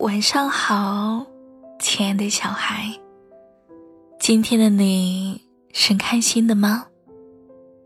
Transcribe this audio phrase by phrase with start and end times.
[0.00, 1.26] 晚上好，
[1.78, 2.90] 亲爱的小孩。
[4.18, 5.42] 今天的你
[5.74, 6.86] 是开心的吗？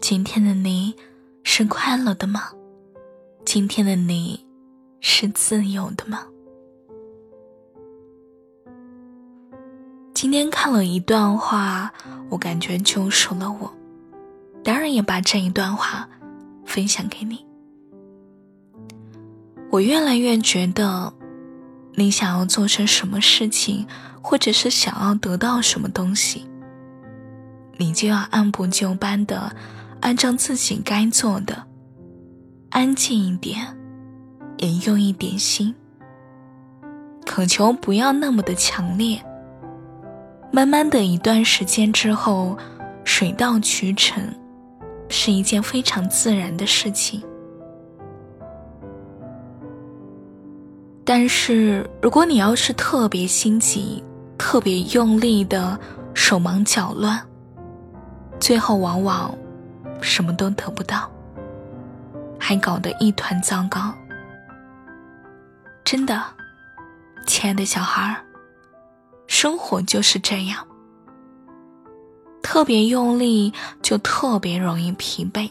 [0.00, 0.94] 今天的你
[1.42, 2.52] 是快乐的吗？
[3.44, 4.46] 今天的你
[5.00, 6.24] 是自由的吗？
[10.14, 11.92] 今天看了一段话，
[12.30, 13.68] 我感觉救赎了我，
[14.62, 16.08] 当然也把这一段话
[16.64, 17.44] 分享给你。
[19.72, 21.12] 我越来越觉得。
[21.98, 23.86] 你想要做成什么事情，
[24.22, 26.46] 或者是想要得到什么东西，
[27.78, 29.56] 你就要按部就班的，
[30.00, 31.64] 按照自己该做的，
[32.68, 33.66] 安静一点，
[34.58, 35.74] 也用一点心，
[37.24, 39.18] 渴求不要那么的强烈。
[40.52, 42.58] 慢慢的一段时间之后，
[43.04, 44.22] 水到渠成，
[45.08, 47.22] 是一件非常自然的事情。
[51.08, 54.02] 但是，如果你要是特别心急、
[54.36, 55.78] 特别用力的
[56.14, 57.16] 手忙脚乱，
[58.40, 59.32] 最后往往
[60.00, 61.08] 什么都得不到，
[62.40, 63.94] 还搞得一团糟糕。
[65.84, 66.20] 真的，
[67.24, 68.16] 亲爱的小孩儿，
[69.28, 70.66] 生活就是这样，
[72.42, 75.48] 特别用力就特别容易疲惫。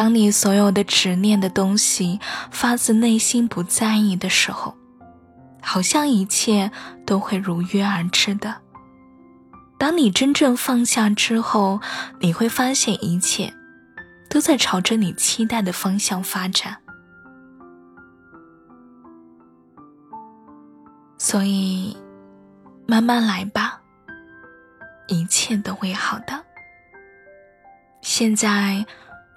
[0.00, 2.20] 当你所有的执念的东西
[2.50, 4.74] 发自内心不在意的时候，
[5.60, 6.72] 好像一切
[7.04, 8.62] 都会如约而至的。
[9.78, 11.82] 当你真正放下之后，
[12.18, 13.52] 你会发现一切
[14.30, 16.78] 都在朝着你期待的方向发展。
[21.18, 21.94] 所以，
[22.86, 23.78] 慢慢来吧，
[25.08, 26.42] 一切都会好的。
[28.00, 28.86] 现在。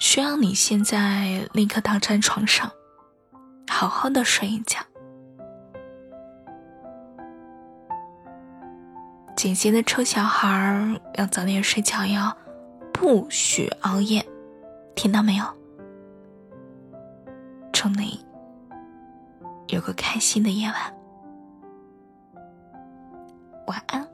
[0.04, 2.70] 需要你现在立刻躺在床上，
[3.70, 4.78] 好好的睡一觉。
[9.34, 12.36] 姐姐的臭小孩儿要早点睡觉哟，
[12.92, 14.22] 不许熬夜，
[14.94, 15.46] 听到没有？
[17.72, 18.20] 祝你
[19.70, 20.76] 有个开心的夜晚，
[23.68, 24.06] 晚安。